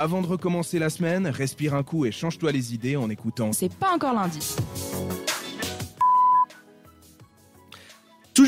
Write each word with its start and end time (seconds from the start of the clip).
Avant 0.00 0.22
de 0.22 0.28
recommencer 0.28 0.78
la 0.78 0.90
semaine, 0.90 1.26
respire 1.26 1.74
un 1.74 1.82
coup 1.82 2.06
et 2.06 2.12
change-toi 2.12 2.52
les 2.52 2.72
idées 2.72 2.94
en 2.94 3.10
écoutant. 3.10 3.52
C'est 3.52 3.74
pas 3.74 3.92
encore 3.92 4.14
lundi. 4.14 4.54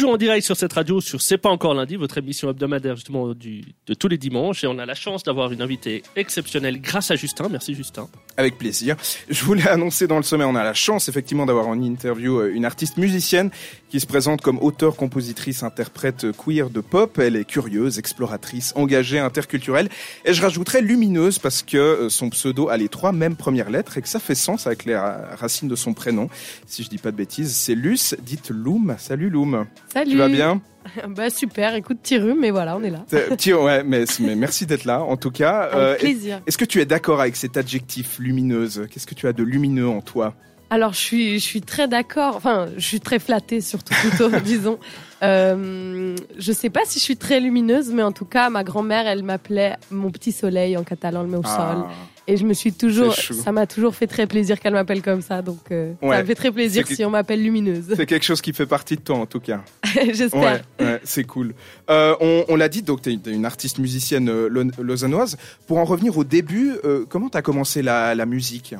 Toujours 0.00 0.14
en 0.14 0.16
direct 0.16 0.46
sur 0.46 0.56
cette 0.56 0.72
radio, 0.72 1.02
sur 1.02 1.20
C'est 1.20 1.36
pas 1.36 1.50
encore 1.50 1.74
lundi, 1.74 1.96
votre 1.96 2.16
émission 2.16 2.48
hebdomadaire 2.48 2.96
justement 2.96 3.34
de 3.34 3.94
tous 3.94 4.08
les 4.08 4.16
dimanches. 4.16 4.64
Et 4.64 4.66
on 4.66 4.78
a 4.78 4.86
la 4.86 4.94
chance 4.94 5.24
d'avoir 5.24 5.52
une 5.52 5.60
invitée 5.60 6.02
exceptionnelle 6.16 6.80
grâce 6.80 7.10
à 7.10 7.16
Justin. 7.16 7.50
Merci 7.50 7.74
Justin. 7.74 8.08
Avec 8.38 8.56
plaisir. 8.56 8.96
Je 9.28 9.44
voulais 9.44 9.68
annoncer 9.68 10.06
dans 10.06 10.16
le 10.16 10.22
sommet, 10.22 10.44
on 10.44 10.54
a 10.54 10.64
la 10.64 10.72
chance 10.72 11.10
effectivement 11.10 11.44
d'avoir 11.44 11.68
en 11.68 11.82
interview 11.82 12.40
euh, 12.40 12.54
une 12.54 12.64
artiste 12.64 12.96
musicienne 12.96 13.50
qui 13.90 14.00
se 14.00 14.06
présente 14.06 14.40
comme 14.40 14.58
auteur, 14.60 14.96
compositrice, 14.96 15.62
interprète 15.62 16.28
queer 16.32 16.70
de 16.70 16.80
pop. 16.80 17.18
Elle 17.18 17.36
est 17.36 17.44
curieuse, 17.44 17.98
exploratrice, 17.98 18.72
engagée, 18.76 19.18
interculturelle. 19.18 19.90
Et 20.24 20.32
je 20.32 20.40
rajouterais 20.40 20.80
lumineuse 20.80 21.38
parce 21.38 21.62
que 21.62 21.76
euh, 21.76 22.08
son 22.08 22.30
pseudo 22.30 22.70
a 22.70 22.78
les 22.78 22.88
trois 22.88 23.12
mêmes 23.12 23.36
premières 23.36 23.68
lettres 23.68 23.98
et 23.98 24.00
que 24.00 24.08
ça 24.08 24.18
fait 24.18 24.34
sens 24.34 24.66
avec 24.66 24.86
les 24.86 24.96
racines 24.96 25.68
de 25.68 25.76
son 25.76 25.92
prénom. 25.92 26.30
Si 26.66 26.84
je 26.84 26.88
dis 26.88 26.96
pas 26.96 27.10
de 27.10 27.16
bêtises, 27.18 27.54
c'est 27.54 27.74
Luce, 27.74 28.16
dite 28.22 28.48
Loom. 28.48 28.96
Salut 28.98 29.28
Loom. 29.28 29.66
Salut. 29.92 30.12
Tu 30.12 30.16
vas 30.16 30.28
bien 30.28 30.60
Bah 31.08 31.30
super, 31.30 31.74
écoute, 31.74 31.98
petit 32.02 32.18
rhume, 32.18 32.38
mais 32.40 32.50
voilà, 32.50 32.76
on 32.76 32.82
est 32.82 32.90
là. 32.90 33.04
Petit, 33.08 33.52
ouais, 33.52 33.82
mais, 33.84 34.04
mais 34.20 34.34
merci 34.34 34.66
d'être 34.66 34.84
là, 34.84 35.02
en 35.02 35.16
tout 35.16 35.30
cas. 35.30 35.60
Avec 35.60 35.76
euh, 35.76 35.96
plaisir. 35.96 36.40
Est-ce 36.46 36.58
que 36.58 36.64
tu 36.64 36.80
es 36.80 36.86
d'accord 36.86 37.20
avec 37.20 37.36
cet 37.36 37.56
adjectif 37.56 38.18
lumineuse? 38.18 38.86
Qu'est-ce 38.90 39.06
que 39.06 39.14
tu 39.14 39.26
as 39.28 39.32
de 39.32 39.42
lumineux 39.42 39.88
en 39.88 40.00
toi? 40.00 40.34
Alors 40.72 40.92
je 40.92 40.98
suis, 40.98 41.40
je 41.40 41.44
suis 41.44 41.62
très 41.62 41.88
d'accord. 41.88 42.36
Enfin, 42.36 42.68
je 42.76 42.86
suis 42.86 43.00
très 43.00 43.18
flattée 43.18 43.60
surtout 43.60 43.92
plutôt, 43.94 44.30
disons. 44.44 44.78
Euh, 45.22 46.16
je 46.38 46.52
sais 46.52 46.70
pas 46.70 46.82
si 46.84 47.00
je 47.00 47.04
suis 47.04 47.16
très 47.16 47.40
lumineuse, 47.40 47.90
mais 47.92 48.04
en 48.04 48.12
tout 48.12 48.24
cas, 48.24 48.50
ma 48.50 48.62
grand-mère, 48.62 49.06
elle 49.08 49.24
m'appelait 49.24 49.76
mon 49.90 50.10
petit 50.10 50.30
soleil 50.30 50.76
en 50.76 50.84
catalan, 50.84 51.22
le 51.22 51.28
met 51.28 51.38
au 51.38 51.42
ah. 51.44 51.74
sol. 51.74 51.84
Et 52.30 52.36
je 52.36 52.46
me 52.46 52.54
suis 52.54 52.72
toujours, 52.72 53.12
ça 53.12 53.50
m'a 53.50 53.66
toujours 53.66 53.92
fait 53.96 54.06
très 54.06 54.28
plaisir 54.28 54.60
qu'elle 54.60 54.74
m'appelle 54.74 55.02
comme 55.02 55.20
ça. 55.20 55.42
Donc, 55.42 55.58
euh, 55.72 55.94
ça 56.00 56.20
me 56.20 56.24
fait 56.24 56.36
très 56.36 56.52
plaisir 56.52 56.86
si 56.86 57.04
on 57.04 57.10
m'appelle 57.10 57.42
lumineuse. 57.42 57.92
C'est 57.96 58.06
quelque 58.06 58.24
chose 58.24 58.40
qui 58.40 58.52
fait 58.52 58.66
partie 58.66 58.94
de 58.94 59.00
toi, 59.00 59.16
en 59.16 59.26
tout 59.26 59.40
cas. 59.40 59.62
J'espère. 60.12 60.62
Ouais, 60.78 61.00
c'est 61.02 61.24
cool. 61.24 61.54
Euh, 61.90 62.14
on, 62.20 62.44
on 62.48 62.54
l'a 62.54 62.68
dit, 62.68 62.82
donc 62.82 63.02
tu 63.02 63.10
es 63.10 63.14
une 63.14 63.44
artiste 63.44 63.80
musicienne 63.80 64.28
euh, 64.28 64.48
lausannoise. 64.78 65.38
Pour 65.66 65.78
en 65.78 65.84
revenir 65.84 66.16
au 66.18 66.22
début, 66.22 66.74
comment 67.08 67.30
tu 67.30 67.36
as 67.36 67.42
commencé 67.42 67.82
la, 67.82 68.14
la 68.14 68.26
musique? 68.26 68.76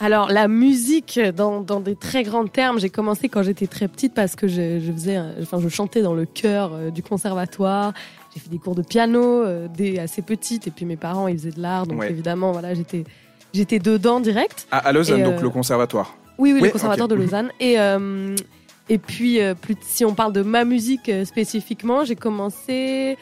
Alors 0.00 0.28
la 0.28 0.48
musique, 0.48 1.18
dans, 1.34 1.62
dans 1.62 1.80
des 1.80 1.96
très 1.96 2.22
grands 2.22 2.46
termes, 2.46 2.78
j'ai 2.80 2.90
commencé 2.90 3.30
quand 3.30 3.42
j'étais 3.42 3.68
très 3.68 3.88
petite 3.88 4.12
parce 4.12 4.36
que 4.36 4.46
je, 4.46 4.80
je 4.80 4.92
faisais, 4.92 5.18
enfin 5.40 5.58
je 5.58 5.68
chantais 5.68 6.02
dans 6.02 6.14
le 6.14 6.26
chœur 6.26 6.92
du 6.92 7.02
conservatoire. 7.02 7.94
J'ai 8.34 8.40
fait 8.40 8.50
des 8.50 8.58
cours 8.58 8.74
de 8.74 8.82
piano 8.82 9.22
euh, 9.22 9.68
dès 9.72 9.98
assez 9.98 10.22
petite 10.22 10.66
et 10.66 10.70
puis 10.70 10.84
mes 10.84 10.96
parents 10.96 11.28
ils 11.28 11.38
faisaient 11.38 11.50
de 11.52 11.60
l'art 11.60 11.86
donc 11.86 12.02
évidemment 12.04 12.52
voilà 12.52 12.74
j'étais 12.74 13.04
j'étais 13.52 13.78
dedans 13.78 14.20
direct. 14.20 14.66
À, 14.70 14.92
Lausanne 14.92 15.22
donc 15.22 15.38
euh, 15.38 15.42
le 15.42 15.50
conservatoire. 15.50 16.16
Oui 16.38 16.52
oui, 16.52 16.60
le 16.60 16.70
conservatoire 16.70 17.08
de 17.08 17.14
Lausanne 17.14 17.50
et 17.60 17.76
et 18.90 18.98
puis 18.98 19.38
plus 19.62 19.76
si 19.80 20.04
on 20.04 20.14
parle 20.14 20.32
de 20.32 20.42
ma 20.42 20.64
musique 20.64 21.10
spécifiquement 21.24 22.04
j'ai 22.04 22.16
commencé 22.16 23.16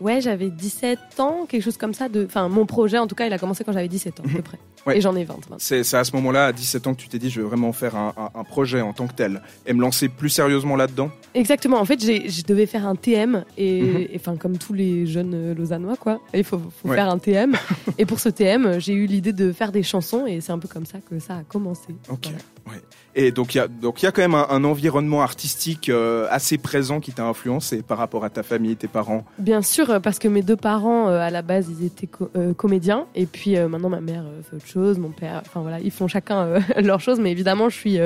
Ouais, 0.00 0.20
j'avais 0.20 0.50
17 0.50 1.20
ans, 1.20 1.46
quelque 1.48 1.62
chose 1.62 1.76
comme 1.76 1.94
ça. 1.94 2.08
De... 2.08 2.24
Enfin, 2.24 2.48
mon 2.48 2.66
projet, 2.66 2.98
en 2.98 3.06
tout 3.06 3.14
cas, 3.14 3.26
il 3.26 3.32
a 3.32 3.38
commencé 3.38 3.64
quand 3.64 3.72
j'avais 3.72 3.88
17 3.88 4.20
ans, 4.20 4.24
à 4.24 4.28
peu 4.28 4.36
mhm. 4.38 4.42
près. 4.42 4.58
Et 4.94 5.00
j'en 5.00 5.16
ai 5.16 5.24
20 5.24 5.34
C'est 5.58 5.94
à 5.94 6.04
ce 6.04 6.14
moment-là, 6.14 6.46
à 6.46 6.52
17 6.52 6.86
ans, 6.86 6.94
que 6.94 7.00
tu 7.00 7.08
t'es 7.08 7.18
dit, 7.18 7.28
je 7.28 7.40
vais 7.40 7.46
vraiment 7.46 7.72
faire 7.72 7.96
un, 7.96 8.14
un, 8.34 8.44
projet 8.44 8.80
en 8.80 8.92
tant 8.92 9.08
que 9.08 9.14
tel. 9.14 9.42
Et 9.66 9.72
me 9.72 9.80
lancer 9.80 10.08
plus 10.08 10.28
sérieusement 10.28 10.76
là-dedans? 10.76 11.10
Exactement. 11.34 11.78
En 11.80 11.84
fait, 11.84 12.00
je 12.00 12.42
devais 12.44 12.66
faire 12.66 12.86
un 12.86 12.94
TM. 12.94 13.44
Et 13.58 14.20
mhm. 14.24 14.38
comme 14.38 14.58
tous 14.58 14.72
les 14.72 15.06
jeunes 15.06 15.34
euh, 15.34 15.54
lausannois, 15.54 15.96
quoi. 15.96 16.20
Il 16.34 16.44
faut, 16.44 16.60
faut 16.82 16.92
faire 16.92 17.10
un 17.10 17.18
TM. 17.18 17.56
et 17.98 18.06
pour 18.06 18.20
ce 18.20 18.28
TM, 18.28 18.78
j'ai 18.78 18.92
eu 18.92 19.06
l'idée 19.06 19.32
de 19.32 19.52
faire 19.52 19.72
des 19.72 19.82
chansons. 19.82 20.26
Et 20.26 20.40
c'est 20.40 20.52
un 20.52 20.58
peu 20.58 20.68
comme 20.68 20.86
ça 20.86 20.98
que 20.98 21.18
ça 21.18 21.38
a 21.38 21.42
commencé. 21.42 21.94
Ok. 22.08 22.28
Ouais. 22.66 22.82
Et 23.14 23.30
donc 23.32 23.54
il 23.54 23.58
y 23.58 23.60
a 23.60 23.68
donc 23.68 24.02
il 24.02 24.04
y 24.04 24.08
a 24.08 24.12
quand 24.12 24.22
même 24.22 24.34
un, 24.34 24.64
environnement 24.64 25.22
artistique 25.22 25.88
euh, 25.88 26.26
assez 26.30 26.58
présent 26.58 27.00
qui 27.00 27.12
t'a 27.12 27.24
influencé 27.24 27.82
par 27.82 27.96
rapport 27.96 28.24
à 28.24 28.30
ta 28.30 28.42
famille, 28.42 28.76
tes 28.76 28.88
parents. 28.88 29.24
Bien 29.38 29.62
sûr, 29.62 30.00
parce 30.02 30.18
que 30.18 30.28
mes 30.28 30.42
deux 30.42 30.56
parents 30.56 31.08
euh, 31.08 31.20
à 31.20 31.30
la 31.30 31.42
base 31.42 31.68
ils 31.70 31.86
étaient 31.86 32.08
euh, 32.36 32.52
comédiens 32.52 33.06
et 33.14 33.26
puis 33.26 33.56
maintenant 33.56 33.88
ma 33.88 34.00
mère 34.00 34.24
fait 34.50 34.56
autre 34.56 34.66
chose, 34.66 34.98
mon 34.98 35.10
père, 35.10 35.42
enfin 35.46 35.60
voilà, 35.60 35.80
ils 35.80 35.90
font 35.90 36.08
chacun 36.08 36.58
leur 36.82 37.00
chose, 37.00 37.18
mais 37.18 37.30
évidemment 37.30 37.68
je 37.68 37.76
suis 37.76 37.98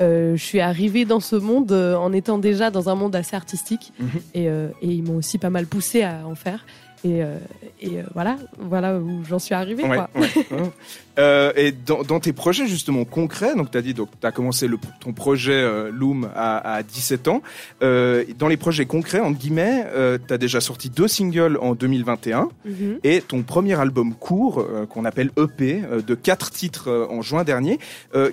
je 0.00 0.36
suis 0.38 0.60
arrivée 0.60 1.04
dans 1.04 1.20
ce 1.20 1.36
monde 1.36 1.72
en 1.72 2.10
étant 2.12 2.38
déjà 2.38 2.70
dans 2.70 2.88
un 2.88 2.94
monde 2.94 3.14
assez 3.14 3.36
artistique 3.36 3.92
mhm. 3.98 4.08
et, 4.32 4.44
et, 4.46 4.70
ils 4.82 5.02
m'ont 5.02 5.16
aussi 5.16 5.36
pas 5.36 5.50
mal 5.50 5.66
poussé 5.66 6.02
à 6.02 6.26
en 6.26 6.34
faire. 6.34 6.64
Et, 7.02 7.22
euh, 7.22 7.38
et 7.80 7.98
euh, 7.98 8.02
voilà, 8.12 8.36
voilà 8.58 8.98
où 8.98 9.24
j'en 9.24 9.38
suis 9.38 9.54
arrivée. 9.54 9.84
quoi. 9.84 10.10
euh, 11.18 11.52
et 11.56 11.72
dans, 11.72 12.02
dans, 12.02 12.20
tes 12.20 12.34
projets 12.34 12.66
justement 12.66 13.06
concrets, 13.06 13.54
donc 13.54 13.70
tu 13.70 13.78
as 13.78 13.82
dit, 13.82 13.94
donc 13.94 14.10
tu 14.20 14.26
as 14.26 14.32
commencé 14.32 14.68
le, 14.68 14.78
ton 15.00 15.14
projet 15.14 15.90
Loom 15.90 16.28
à, 16.34 16.74
à, 16.74 16.82
17 16.82 17.28
ans. 17.28 17.42
dans 17.80 18.48
les 18.48 18.56
projets 18.58 18.84
concrets, 18.84 19.20
entre 19.20 19.38
guillemets, 19.38 19.86
tu 20.26 20.34
as 20.34 20.38
déjà 20.38 20.60
sorti 20.60 20.90
deux 20.90 21.08
singles 21.08 21.58
en 21.60 21.74
2021 21.74 22.50
mhm. 22.64 22.98
et 23.02 23.22
ton 23.22 23.42
premier 23.42 23.78
album 23.80 24.14
court, 24.14 24.66
qu'on 24.90 25.04
appelle 25.04 25.30
EP, 25.38 25.82
de 26.06 26.14
quatre 26.14 26.50
titres 26.50 27.08
en 27.10 27.22
juin 27.22 27.44
dernier. 27.44 27.78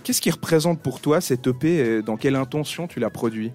Qu'est-ce 0.04 0.22
qui 0.22 0.32
représente 0.32 0.82
pour 0.82 1.00
toi 1.00 1.22
cet 1.22 1.48
EP 1.48 1.68
et 1.78 2.02
dans 2.02 2.18
quelle 2.18 2.36
intention 2.36 2.88
tu 2.88 3.00
l'as 3.00 3.10
produit? 3.10 3.52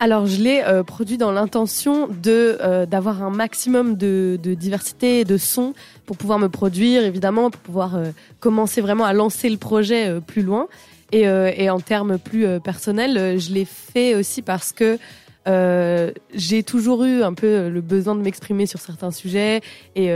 Alors, 0.00 0.26
je 0.26 0.40
l'ai 0.40 0.62
euh, 0.62 0.84
produit 0.84 1.18
dans 1.18 1.32
l'intention 1.32 2.06
de 2.06 2.56
euh, 2.60 2.86
d'avoir 2.86 3.24
un 3.24 3.30
maximum 3.30 3.96
de, 3.96 4.38
de, 4.40 4.54
diversité 4.54 5.20
et 5.20 5.24
de 5.24 5.36
sons 5.36 5.74
pour 6.06 6.16
pouvoir 6.16 6.38
me 6.38 6.48
produire, 6.48 7.02
évidemment, 7.02 7.50
pour 7.50 7.60
pouvoir 7.60 7.96
euh, 7.96 8.10
commencer 8.38 8.80
vraiment 8.80 9.04
à 9.04 9.12
lancer 9.12 9.50
le 9.50 9.56
projet 9.56 10.20
plus 10.20 10.42
loin. 10.42 10.68
Et, 11.10 11.22
et 11.22 11.70
en 11.70 11.80
termes 11.80 12.18
plus 12.18 12.60
personnels, 12.60 13.40
je 13.40 13.54
l'ai 13.54 13.64
fait 13.64 14.14
aussi 14.14 14.42
parce 14.42 14.72
que 14.72 14.98
j'ai 15.46 16.62
toujours 16.62 17.04
eu 17.04 17.22
un 17.22 17.32
peu 17.32 17.68
le 17.68 17.80
besoin 17.80 18.14
de 18.14 18.20
m'exprimer 18.20 18.66
sur 18.66 18.80
certains 18.80 19.10
sujets 19.10 19.62
et, 19.96 20.08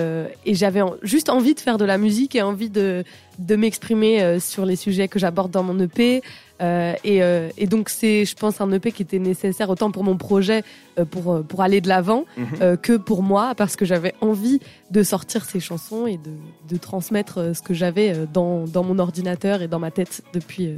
et 0.44 0.54
j'avais 0.54 0.82
juste 1.02 1.30
envie 1.30 1.54
de 1.54 1.60
faire 1.60 1.78
de 1.78 1.86
la 1.86 1.96
musique 1.96 2.34
et 2.34 2.42
envie 2.42 2.68
de, 2.68 3.02
de 3.38 3.56
m'exprimer 3.56 4.38
sur 4.40 4.66
les 4.66 4.76
sujets 4.76 5.08
que 5.08 5.18
j'aborde 5.18 5.50
dans 5.50 5.62
mon 5.62 5.78
EP. 5.80 6.22
Euh, 6.62 6.94
et, 7.02 7.22
euh, 7.22 7.48
et, 7.58 7.66
donc 7.66 7.88
c'est, 7.88 8.24
je 8.24 8.36
pense, 8.36 8.60
un 8.60 8.70
EP 8.70 8.92
qui 8.92 9.02
était 9.02 9.18
nécessaire 9.18 9.68
autant 9.68 9.90
pour 9.90 10.04
mon 10.04 10.16
projet 10.16 10.62
euh, 10.98 11.04
pour 11.04 11.42
pour 11.44 11.62
aller 11.62 11.80
de 11.80 11.88
l'avant 11.88 12.24
mhm. 12.36 12.76
que 12.76 12.96
pour 12.96 13.22
moi 13.22 13.54
parce 13.56 13.74
que 13.74 13.84
j'avais 13.84 14.14
envie 14.20 14.60
de 14.90 15.02
sortir 15.02 15.44
ces 15.44 15.58
chansons 15.58 16.06
et 16.06 16.18
de, 16.18 16.30
de 16.68 16.76
transmettre 16.76 17.56
ce 17.56 17.62
que 17.62 17.74
j'avais 17.74 18.14
dans 18.32 18.66
dans 18.66 18.84
mon 18.84 18.98
ordinateur 18.98 19.62
et 19.62 19.68
dans 19.68 19.80
ma 19.80 19.90
tête 19.90 20.22
depuis. 20.32 20.74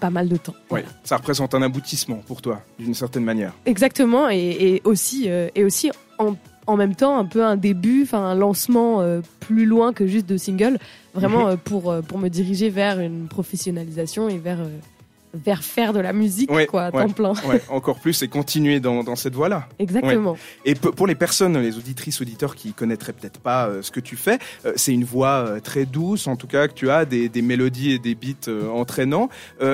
Pas 0.00 0.10
mal 0.10 0.28
de 0.28 0.36
temps. 0.36 0.54
Oui, 0.70 0.80
ça 1.02 1.16
représente 1.16 1.54
un 1.54 1.62
aboutissement 1.62 2.16
pour 2.26 2.42
toi, 2.42 2.62
d'une 2.78 2.94
certaine 2.94 3.24
manière. 3.24 3.52
Exactement, 3.66 4.30
et, 4.30 4.36
et 4.38 4.82
aussi, 4.84 5.28
et 5.28 5.64
aussi 5.64 5.90
en, 6.18 6.36
en, 6.66 6.76
même 6.76 6.94
temps 6.94 7.18
un 7.18 7.24
peu 7.24 7.44
un 7.44 7.56
début, 7.56 8.02
enfin 8.04 8.24
un 8.24 8.34
lancement 8.34 9.04
plus 9.40 9.66
loin 9.66 9.92
que 9.92 10.06
juste 10.06 10.26
de 10.26 10.36
single, 10.36 10.78
vraiment 11.14 11.48
mhm. 11.48 11.56
pour, 11.58 11.94
pour 12.06 12.18
me 12.18 12.28
diriger 12.28 12.70
vers 12.70 13.00
une 13.00 13.26
professionnalisation 13.26 14.28
et 14.28 14.38
vers 14.38 14.60
vers 15.34 15.62
faire 15.62 15.92
de 15.92 16.00
la 16.00 16.12
musique, 16.12 16.50
quoi, 16.68 16.84
à 16.84 16.92
temps 16.92 17.08
plein. 17.08 17.32
encore 17.68 17.98
plus 17.98 18.22
et 18.22 18.28
continuer 18.28 18.80
dans, 18.80 19.02
dans 19.02 19.16
cette 19.16 19.34
voie-là. 19.34 19.68
Exactement. 19.78 20.36
Et 20.64 20.74
pour 20.74 21.06
les 21.06 21.14
personnes, 21.14 21.58
les 21.58 21.76
auditrices, 21.76 22.20
auditeurs 22.20 22.54
qui 22.54 22.72
connaîtraient 22.72 23.12
peut-être 23.12 23.40
pas 23.40 23.66
euh, 23.66 23.82
ce 23.82 23.90
que 23.90 24.00
tu 24.00 24.16
fais, 24.16 24.38
euh, 24.64 24.72
c'est 24.76 24.92
une 24.92 25.04
voix 25.04 25.44
euh, 25.46 25.60
très 25.60 25.84
douce, 25.84 26.26
en 26.26 26.36
tout 26.36 26.46
cas, 26.46 26.68
que 26.68 26.74
tu 26.74 26.90
as 26.90 27.04
des, 27.04 27.28
des 27.28 27.42
mélodies 27.42 27.92
et 27.92 27.98
des 27.98 28.14
beats 28.14 28.50
entraînants. 28.72 29.28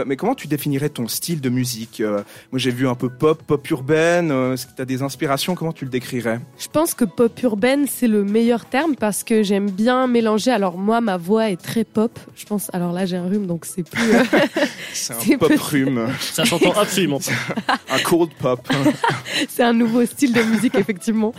mais 0.06 0.16
comment 0.16 0.34
tu 0.34 0.49
définirais 0.49 0.88
ton 0.88 1.09
style 1.09 1.41
de 1.41 1.49
musique 1.49 2.00
Moi, 2.00 2.59
j'ai 2.59 2.70
vu 2.70 2.88
un 2.88 2.94
peu 2.94 3.09
pop, 3.09 3.43
pop 3.43 3.69
urbaine. 3.70 4.31
Est-ce 4.31 4.66
que 4.66 4.75
tu 4.75 4.82
as 4.82 4.84
des 4.84 5.03
inspirations? 5.03 5.54
Comment 5.54 5.73
tu 5.73 5.84
le 5.84 5.90
décrirais? 5.90 6.40
Je 6.58 6.69
pense 6.69 6.94
que 6.94 7.05
pop 7.05 7.40
urbaine, 7.43 7.87
c'est 7.87 8.08
le 8.08 8.25
meilleur 8.25 8.64
terme 8.64 8.96
parce 8.96 9.25
que 9.25 9.43
j'aime 9.43 9.70
bien 9.70 10.06
mélanger. 10.06 10.50
Alors 10.50 10.79
moi, 10.79 11.00
ma 11.00 11.17
voix 11.17 11.50
est 11.50 11.61
très 11.61 11.84
pop. 11.84 12.19
Je 12.37 12.46
pense. 12.46 12.70
Alors 12.73 12.93
là, 12.93 13.06
j'ai 13.06 13.17
un 13.17 13.29
rhume, 13.29 13.46
donc 13.46 13.64
c'est 13.64 13.88
plus. 13.88 14.02
c'est 14.93 15.14
un 15.14 15.38
pop 15.56 15.61
rhume. 15.61 16.08
Ça 16.20 16.44
s'entend 16.44 16.73
absolument 16.73 17.19
un 17.91 17.99
cold 17.99 18.31
pop. 18.38 18.61
c'est 19.49 19.62
un 19.62 19.73
nouveau 19.73 20.05
style 20.06 20.32
de 20.32 20.43
musique, 20.43 20.75
effectivement. 20.75 21.32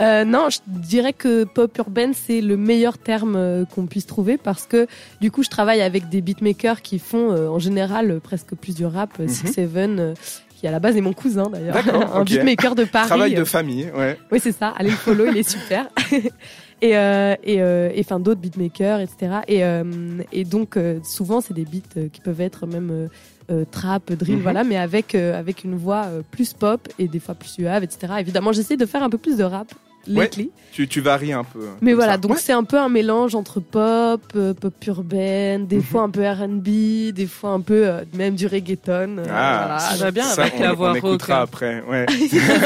Euh, 0.00 0.24
non, 0.24 0.48
je 0.50 0.58
dirais 0.66 1.12
que 1.12 1.44
pop 1.44 1.76
urbaine, 1.78 2.12
c'est 2.14 2.40
le 2.40 2.56
meilleur 2.56 2.98
terme 2.98 3.36
euh, 3.36 3.64
qu'on 3.64 3.86
puisse 3.86 4.06
trouver 4.06 4.36
parce 4.36 4.66
que 4.66 4.86
du 5.20 5.30
coup, 5.30 5.42
je 5.42 5.50
travaille 5.50 5.82
avec 5.82 6.08
des 6.08 6.20
beatmakers 6.20 6.82
qui 6.82 6.98
font 6.98 7.32
euh, 7.32 7.48
en 7.48 7.58
général 7.58 8.20
presque 8.22 8.54
plus 8.54 8.74
du 8.74 8.86
rap. 8.86 9.18
Mm 9.18 9.28
Six 9.28 9.52
Seven, 9.52 10.14
qui 10.58 10.66
à 10.66 10.70
la 10.70 10.80
base 10.80 10.96
est 10.96 11.00
mon 11.00 11.12
cousin 11.12 11.50
d'ailleurs, 11.50 11.76
un 12.14 12.24
beatmaker 12.24 12.74
de 12.74 12.84
Paris. 12.84 13.08
Travail 13.08 13.34
de 13.34 13.44
famille, 13.44 13.90
ouais. 13.96 14.18
Oui, 14.32 14.40
c'est 14.40 14.52
ça. 14.52 14.74
Allez 14.76 14.90
le 14.90 14.96
follow, 14.96 15.26
il 15.26 15.36
est 15.36 15.48
super. 15.48 15.88
et 16.82 16.96
euh, 16.96 17.34
et 17.42 17.60
euh, 17.62 17.90
enfin 17.98 18.20
d'autres 18.20 18.40
beatmakers, 18.40 19.00
etc. 19.00 19.40
Et 19.48 19.62
et 20.32 20.44
donc 20.44 20.78
souvent 21.04 21.40
c'est 21.40 21.54
des 21.54 21.64
beats 21.64 22.08
qui 22.12 22.20
peuvent 22.20 22.40
être 22.40 22.66
même 22.66 23.08
euh, 23.50 23.64
trap, 23.70 24.12
drill, 24.12 24.36
mhm. 24.36 24.42
voilà, 24.42 24.62
mais 24.62 24.76
avec 24.76 25.14
euh, 25.14 25.38
avec 25.38 25.64
une 25.64 25.74
voix 25.74 26.04
euh, 26.04 26.20
plus 26.30 26.52
pop 26.52 26.86
et 26.98 27.08
des 27.08 27.18
fois 27.18 27.34
plus 27.34 27.48
suave, 27.48 27.82
etc. 27.82 28.12
Évidemment, 28.18 28.52
j'essaie 28.52 28.76
de 28.76 28.84
faire 28.84 29.02
un 29.02 29.08
peu 29.08 29.16
plus 29.16 29.38
de 29.38 29.44
rap 29.44 29.68
lately. 30.06 30.50
Tu, 30.72 30.86
tu 30.86 31.00
varies 31.00 31.32
un 31.32 31.44
peu. 31.44 31.60
Mais 31.80 31.92
voilà, 31.92 32.12
ça. 32.12 32.18
donc 32.18 32.32
Ouais. 32.32 32.38
c'est 32.40 32.52
un 32.52 32.62
peu 32.64 32.78
un 32.78 32.88
mélange 32.88 33.34
entre 33.34 33.58
pop, 33.60 34.20
euh, 34.36 34.54
pop 34.54 34.72
urbaine, 34.86 35.66
des 35.66 35.76
Mhm. 35.76 35.82
fois 35.82 36.02
un 36.02 36.10
peu 36.10 36.26
R&B, 36.28 37.12
des 37.12 37.26
fois 37.26 37.50
un 37.50 37.60
peu 37.60 37.86
euh, 37.88 38.04
même 38.14 38.34
du 38.36 38.46
reggaeton. 38.46 39.18
euh, 39.18 39.24
Ah, 39.28 39.64
voilà. 39.66 39.78
Ça 39.80 39.96
va 40.04 40.10
bien 40.12 40.24
Ça, 40.24 40.42
avec 40.42 40.54
on, 40.58 40.62
la 40.62 40.72
voix 40.72 40.92
on 40.92 40.94
écoutera 40.94 41.40
rauque. 41.40 41.48
après, 41.48 41.82
ouais. 41.88 42.06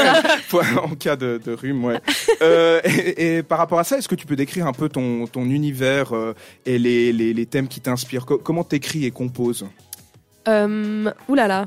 En 0.83 0.95
cas 0.95 1.15
de, 1.15 1.39
de 1.43 1.53
rhume, 1.53 1.83
ouais. 1.85 1.99
Euh, 2.41 2.79
et, 2.83 3.37
et 3.37 3.43
par 3.43 3.57
rapport 3.57 3.79
à 3.79 3.83
ça, 3.83 3.97
est-ce 3.97 4.07
que 4.07 4.15
tu 4.15 4.25
peux 4.27 4.35
décrire 4.35 4.67
un 4.67 4.73
peu 4.73 4.89
ton, 4.89 5.25
ton 5.27 5.45
univers 5.45 6.15
euh, 6.15 6.33
et 6.65 6.77
les, 6.77 7.11
les, 7.13 7.33
les 7.33 7.45
thèmes 7.45 7.67
qui 7.67 7.79
t'inspirent? 7.81 8.25
Co- 8.25 8.37
Comment 8.37 8.63
t'écris 8.63 9.05
et 9.05 9.11
composes? 9.11 9.65
Euh, 10.47 11.09
oulala. 11.29 11.65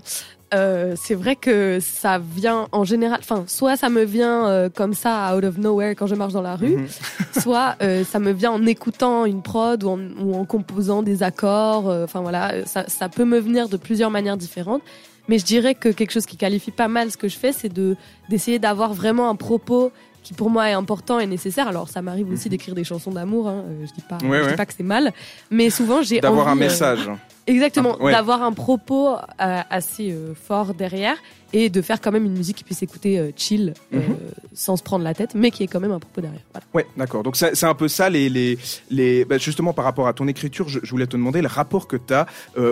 Euh, 0.54 0.94
c'est 0.96 1.14
vrai 1.16 1.34
que 1.34 1.78
ça 1.80 2.18
vient 2.18 2.68
en 2.70 2.84
général, 2.84 3.18
enfin, 3.20 3.44
soit 3.48 3.76
ça 3.76 3.88
me 3.88 4.04
vient 4.04 4.46
euh, 4.48 4.68
comme 4.68 4.94
ça, 4.94 5.36
out 5.36 5.42
of 5.44 5.58
nowhere, 5.58 5.96
quand 5.96 6.06
je 6.06 6.14
marche 6.14 6.32
dans 6.32 6.42
la 6.42 6.54
rue, 6.54 6.76
Mhm. 6.76 6.86
soit 7.42 7.74
euh, 7.82 8.04
ça 8.04 8.20
me 8.20 8.30
vient 8.30 8.52
en 8.52 8.64
écoutant 8.64 9.24
une 9.24 9.42
prod 9.42 9.82
ou 9.82 9.88
en, 9.90 9.98
ou 10.20 10.34
en 10.36 10.44
composant 10.44 11.02
des 11.02 11.22
accords. 11.24 11.88
euh, 11.88 12.04
Enfin 12.04 12.20
voilà, 12.20 12.52
euh, 12.52 12.62
ça, 12.64 12.84
ça 12.88 13.08
peut 13.08 13.24
me 13.24 13.38
venir 13.40 13.68
de 13.68 13.76
plusieurs 13.76 14.10
manières 14.10 14.36
différentes. 14.36 14.82
Mais 15.28 15.40
je 15.40 15.44
dirais 15.44 15.74
que 15.74 15.88
quelque 15.88 16.12
chose 16.12 16.26
qui 16.26 16.36
qualifie 16.36 16.70
pas 16.70 16.86
mal 16.86 17.10
ce 17.10 17.16
que 17.16 17.26
je 17.26 17.36
fais, 17.36 17.50
c'est 17.52 17.68
de 17.72 17.96
d'essayer 18.28 18.60
d'avoir 18.60 18.94
vraiment 18.94 19.28
un 19.28 19.34
propos 19.34 19.90
qui 20.26 20.34
pour 20.34 20.50
moi 20.50 20.68
est 20.68 20.72
important 20.72 21.20
et 21.20 21.26
nécessaire. 21.28 21.68
Alors 21.68 21.88
ça 21.88 22.02
m'arrive 22.02 22.28
aussi 22.32 22.48
Mhm. 22.48 22.50
d'écrire 22.50 22.74
des 22.74 22.82
chansons 22.82 23.12
d'amour. 23.12 23.46
Hein, 23.46 23.62
euh, 23.68 23.86
je 23.86 23.92
dis 23.94 24.00
pas, 24.08 24.18
Ouais, 24.26 24.42
je 24.42 24.48
dis 24.50 24.56
pas 24.56 24.66
que 24.66 24.72
c'est 24.76 24.82
mal, 24.82 25.12
mais 25.52 25.70
souvent 25.70 26.02
j'ai 26.02 26.20
D'avoir 26.20 26.48
un 26.48 26.56
euh, 26.56 26.66
message. 26.66 27.08
Exactement, 27.46 27.94
Ah, 28.00 28.02
ouais. 28.02 28.10
d'avoir 28.12 28.42
un 28.42 28.52
propos 28.52 29.10
euh, 29.14 29.60
assez 29.70 30.10
euh, 30.10 30.34
fort 30.34 30.74
derrière 30.74 31.16
et 31.58 31.70
de 31.70 31.80
faire 31.80 32.02
quand 32.02 32.12
même 32.12 32.26
une 32.26 32.36
musique 32.36 32.56
qui 32.58 32.64
puisse 32.64 32.82
écouter 32.82 33.18
euh, 33.18 33.30
chill, 33.34 33.72
euh, 33.94 33.96
Mhm. 33.98 34.16
sans 34.52 34.76
se 34.76 34.82
prendre 34.82 35.02
la 35.04 35.14
tête, 35.14 35.34
mais 35.34 35.50
qui 35.50 35.62
ait 35.62 35.66
quand 35.66 35.80
même 35.80 35.90
un 35.92 35.98
propos 35.98 36.20
derrière. 36.20 36.42
Voilà. 36.52 36.66
Ouais, 36.74 36.86
d'accord. 36.98 37.22
Donc 37.22 37.34
c'est 37.36 37.64
un 37.64 37.74
peu 37.74 37.88
ça, 37.88 38.10
les, 38.10 38.28
les, 38.28 38.58
les, 38.90 39.24
bah, 39.24 39.38
justement 39.38 39.72
par 39.72 39.86
rapport 39.86 40.06
à 40.06 40.12
ton 40.12 40.28
écriture, 40.28 40.68
je, 40.68 40.80
je 40.82 40.90
voulais 40.90 41.06
te 41.06 41.16
demander 41.16 41.40
le 41.40 41.48
rapport 41.48 41.88
que 41.88 41.96
tu 41.96 42.12
as 42.12 42.26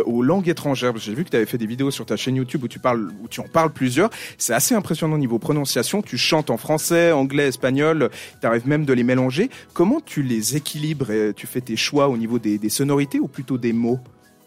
aux 0.05 0.23
langues 0.23 0.49
étrangères. 0.49 0.95
J'ai 0.99 1.15
vu 1.15 1.25
que 1.25 1.31
tu 1.31 1.37
avais 1.37 1.47
fait 1.47 1.57
des 1.59 1.67
vidéos 1.67 1.91
sur 1.91 2.05
ta 2.05 2.17
chaîne 2.17 2.37
YouTube 2.37 2.63
où 2.65 2.69
tu, 2.69 2.79
parles, 2.79 3.11
où 3.23 3.29
tu 3.29 3.41
en 3.41 3.45
parles 3.45 3.73
plusieurs. 3.73 4.11
C'est 4.37 4.53
assez 4.53 4.75
impressionnant 4.75 5.15
au 5.15 5.19
niveau 5.19 5.39
prononciation. 5.39 6.03
Tu 6.03 6.19
chantes 6.19 6.51
en 6.51 6.57
français, 6.59 7.11
anglais, 7.13 7.49
espagnol, 7.49 8.11
tu 8.41 8.47
arrives 8.47 8.69
même 8.69 8.85
de 8.85 8.93
les 8.93 9.05
mélanger. 9.05 9.49
Comment 9.73 10.01
tu 10.05 10.23
les 10.23 10.57
équilibres 10.57 11.11
et 11.11 11.33
Tu 11.35 11.47
fais 11.47 11.61
tes 11.63 11.77
choix 11.77 12.09
au 12.09 12.17
niveau 12.19 12.39
des, 12.39 12.59
des 12.59 12.69
sonorités 12.69 13.19
ou 13.19 13.29
plutôt 13.29 13.57
des 13.57 13.73
mots? 13.73 13.99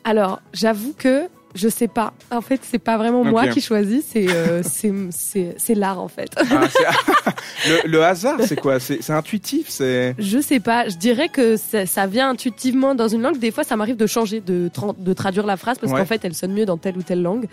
Alors, 0.04 0.42
j'avoue 0.54 0.94
que 0.98 1.28
je 1.57 1.68
sais 1.69 1.88
pas. 1.88 2.13
En 2.31 2.42
fait, 2.42 2.62
c'est 2.63 2.80
pas 2.80 2.98
vraiment 2.98 3.24
moi 3.24 3.48
qui 3.48 3.59
choisis, 3.62 4.06
c'est 4.12 4.27
euh, 4.30 4.62
c'est 5.57 5.75
l'art 5.75 6.00
en 6.00 6.07
fait. 6.07 6.30
Ah, 6.38 6.44
le, 7.68 7.89
le 7.89 8.04
hasard, 8.04 8.38
c'est 8.45 8.59
quoi? 8.59 8.80
C'est 8.80 9.09
intuitif 9.09 9.68
c'est... 9.69 10.15
Je 10.19 10.39
sais 10.39 10.59
pas. 10.59 10.88
Je 10.89 10.98
dirais 10.98 11.30
que 11.30 11.57
ça, 11.57 11.86
ça 11.86 12.07
vient 12.07 12.30
intuitivement 12.30 12.95
dans 12.95 13.07
une 13.07 13.21
langue. 13.21 13.39
Des 13.39 13.51
fois, 13.51 13.63
ça 13.63 13.75
m'arrive 13.75 13.98
de 13.98 14.07
changer, 14.07 14.39
de, 14.42 14.69
tra- 14.74 14.95
de 14.98 15.13
traduire 15.13 15.45
la 15.45 15.57
phrase 15.57 15.77
parce 15.80 15.92
Ouais. 15.92 16.00
qu'en 16.00 16.06
fait, 16.06 16.24
elle 16.24 16.33
sonne 16.36 16.54
mieux 16.54 16.65
dans 16.65 16.77
telle 16.77 16.98
ou 16.98 17.01
telle 17.01 17.21
langue. 17.21 17.48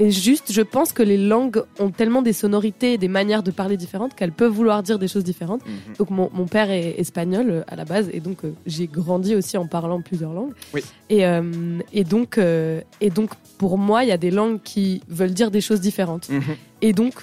Et 0.00 0.10
juste, 0.10 0.52
je 0.52 0.62
pense 0.62 0.92
que 0.92 1.04
les 1.04 1.16
langues 1.16 1.62
ont 1.78 1.90
tellement 1.90 2.20
des 2.20 2.32
sonorités 2.32 2.94
et 2.94 2.98
des 2.98 3.08
manières 3.08 3.44
de 3.44 3.52
parler 3.52 3.76
différentes 3.76 4.14
qu'elles 4.14 4.32
peuvent 4.32 4.52
vouloir 4.52 4.82
dire 4.82 4.98
des 4.98 5.06
choses 5.06 5.22
différentes. 5.22 5.64
Mhm. 5.64 5.96
Donc 5.98 6.10
mon, 6.10 6.30
mon 6.32 6.46
père 6.46 6.70
est 6.70 6.98
espagnol 6.98 7.50
euh, 7.50 7.62
à 7.68 7.76
la 7.76 7.84
base 7.84 8.10
et 8.12 8.18
donc 8.20 8.44
euh, 8.44 8.54
j'ai 8.66 8.88
grandi 8.88 9.36
aussi 9.36 9.56
en 9.56 9.68
parlant 9.68 10.02
plusieurs 10.02 10.32
langues. 10.32 10.52
Oui. 10.72 10.82
Et, 11.10 11.24
euh, 11.24 11.78
et 11.92 12.02
donc 12.02 12.38
euh, 12.38 12.80
et 13.00 13.10
donc 13.10 13.30
pour 13.56 13.78
moi 13.78 14.02
il 14.02 14.08
y 14.08 14.12
a 14.12 14.18
des 14.18 14.32
langues 14.32 14.60
qui 14.62 15.00
veulent 15.08 15.34
dire 15.34 15.52
des 15.52 15.60
choses 15.60 15.80
différentes. 15.80 16.28
Mhm. 16.28 16.42
Et 16.82 16.92
donc 16.92 17.14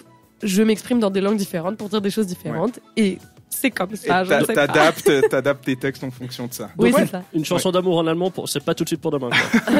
je 0.41 0.63
m'exprime 0.63 0.99
dans 0.99 1.11
des 1.11 1.21
langues 1.21 1.37
différentes 1.37 1.75
pour 1.77 1.89
dire 1.89 2.01
des 2.01 2.09
choses 2.09 2.27
différentes 2.27 2.79
et 2.95 3.17
c'est 3.51 3.69
comme 3.69 3.95
ça. 3.95 4.25
t'adaptes, 4.47 5.29
t'adaptes 5.29 5.65
tes 5.65 5.75
textes 5.75 6.03
en 6.03 6.09
fonction 6.11 6.47
de 6.47 6.53
ça. 6.53 6.69
Oui 6.77 6.91
ouais. 6.91 7.01
c'est 7.01 7.11
ça. 7.11 7.23
Une 7.33 7.45
chanson 7.45 7.71
d'amour 7.71 7.97
en 7.97 8.07
allemand, 8.07 8.31
pour... 8.31 8.49
c'est 8.49 8.63
pas 8.63 8.73
tout 8.73 8.83
de 8.83 8.89
suite 8.89 9.01
pour 9.01 9.11
demain. 9.11 9.29
quoi. 9.29 9.73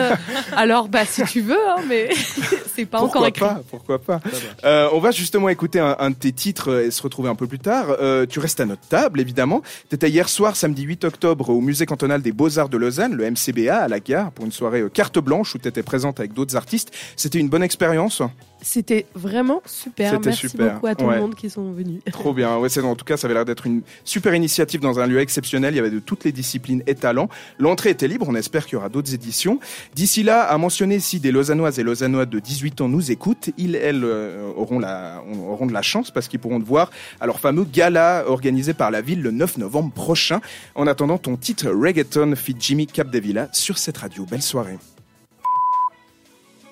Alors 0.55 0.87
bah 0.87 1.05
si 1.05 1.23
tu 1.23 1.41
veux 1.41 1.57
hein, 1.69 1.81
mais 1.87 2.09
c'est 2.75 2.85
pas 2.85 2.99
pourquoi 2.99 3.21
encore 3.21 3.27
écrit. 3.27 3.41
pas 3.41 3.61
Pourquoi 3.69 3.99
pas 3.99 4.19
Euh, 4.63 4.89
On 4.93 4.99
va 4.99 5.11
justement 5.11 5.49
écouter 5.49 5.79
un, 5.79 5.95
un 5.99 6.09
de 6.11 6.15
tes 6.15 6.31
titres 6.31 6.81
et 6.81 6.91
se 6.91 7.01
retrouver 7.01 7.29
un 7.29 7.35
peu 7.35 7.47
plus 7.47 7.59
tard. 7.59 7.95
Euh, 7.99 8.25
tu 8.25 8.39
restes 8.39 8.59
à 8.59 8.65
notre 8.65 8.87
table, 8.87 9.19
évidemment. 9.19 9.61
Tu 9.89 9.95
étais 9.95 10.09
hier 10.09 10.29
soir, 10.29 10.55
samedi 10.55 10.83
8 10.83 11.05
octobre, 11.05 11.49
au 11.49 11.61
Musée 11.61 11.85
cantonal 11.85 12.21
des 12.21 12.31
Beaux-Arts 12.31 12.69
de 12.69 12.77
Lausanne, 12.77 13.15
le 13.15 13.29
MCBA, 13.31 13.75
à 13.75 13.87
la 13.87 13.99
gare, 13.99 14.31
pour 14.31 14.45
une 14.45 14.51
soirée 14.51 14.81
euh, 14.81 14.89
carte 14.89 15.17
blanche 15.19 15.55
où 15.55 15.57
tu 15.57 15.67
étais 15.67 15.83
présente 15.83 16.19
avec 16.19 16.33
d'autres 16.33 16.55
artistes. 16.55 16.91
C'était 17.15 17.39
une 17.39 17.49
bonne 17.49 17.63
expérience? 17.63 18.21
C'était 18.61 19.05
vraiment 19.15 19.61
super. 19.65 20.11
C'était 20.11 20.29
Merci 20.29 20.49
super, 20.49 20.73
beaucoup 20.73 20.87
à 20.87 20.95
tout 20.95 21.05
ouais. 21.05 21.15
le 21.15 21.21
monde 21.21 21.35
qui 21.35 21.49
sont 21.49 21.71
venus. 21.71 22.01
Trop 22.11 22.33
bien. 22.33 22.57
Ouais, 22.57 22.69
c'est, 22.69 22.81
en 22.81 22.95
tout 22.95 23.05
cas, 23.05 23.17
ça 23.17 23.27
avait 23.27 23.33
l'air 23.33 23.45
d'être 23.45 23.65
une 23.65 23.81
super 24.03 24.35
initiative 24.35 24.79
dans 24.79 24.99
un 24.99 25.07
lieu 25.07 25.19
exceptionnel. 25.19 25.73
Il 25.73 25.77
y 25.77 25.79
avait 25.79 25.89
de 25.89 25.99
toutes 25.99 26.23
les 26.23 26.31
disciplines 26.31 26.83
et 26.87 26.95
talents. 26.95 27.29
L'entrée 27.57 27.89
était 27.89 28.07
libre. 28.07 28.27
On 28.29 28.35
espère 28.35 28.65
qu'il 28.65 28.73
y 28.73 28.77
aura 28.77 28.89
d'autres 28.89 29.13
éditions. 29.13 29.59
D'ici 29.95 30.23
là, 30.23 30.43
à 30.43 30.57
mentionner 30.57 30.99
si 30.99 31.19
des 31.19 31.31
Lausannoises 31.31 31.79
et 31.79 31.83
Lausannois 31.83 32.25
de 32.25 32.39
18 32.39 32.81
ans 32.81 32.89
nous 32.89 33.11
écoutent, 33.11 33.49
ils, 33.57 33.75
elles, 33.75 34.03
euh, 34.03 34.51
auront, 34.55 34.79
la, 34.79 35.23
auront 35.47 35.65
de 35.65 35.73
la 35.73 35.81
chance 35.81 36.11
parce 36.11 36.27
qu'ils 36.27 36.39
pourront 36.39 36.59
te 36.59 36.65
voir 36.65 36.91
à 37.19 37.25
leur 37.25 37.39
fameux 37.39 37.63
gala 37.63 38.25
organisé 38.27 38.73
par 38.73 38.91
la 38.91 39.01
ville 39.01 39.21
le 39.21 39.31
9 39.31 39.57
novembre 39.57 39.91
prochain. 39.91 40.39
En 40.75 40.87
attendant, 40.87 41.17
ton 41.17 41.35
titre 41.35 41.67
Reggaeton 41.69 42.35
fit 42.35 42.55
Jimmy 42.59 42.87
Capdevila 42.87 43.49
sur 43.53 43.77
cette 43.77 43.97
radio. 43.97 44.25
Belle 44.25 44.41
soirée. 44.41 44.77